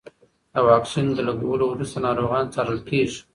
[0.53, 3.19] د واکسین د لګولو وروسته ناروغان څارل کېږي.